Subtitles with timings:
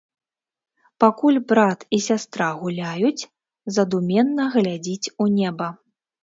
[1.01, 3.27] Пакуль брат і сястра гуляюць,
[3.77, 5.69] задуменна глядзіць у неба.